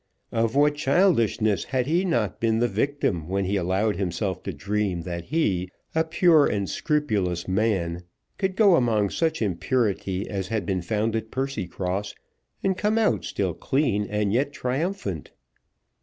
[0.31, 5.03] Of what childishness had he not been the victim when he allowed himself to dream
[5.03, 8.05] that he, a pure and scrupulous man,
[8.39, 12.15] could go among such impurity as he had found at Percycross,
[12.63, 15.33] and come out, still clean and yet triumphant?